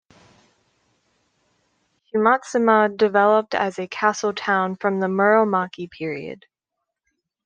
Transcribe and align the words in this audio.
Shimotsuma 2.09 2.97
developed 2.97 3.53
as 3.53 3.77
a 3.77 3.87
castle 3.87 4.33
town 4.33 4.75
from 4.77 4.99
the 4.99 5.05
Muromachi 5.05 5.91
period. 5.91 6.47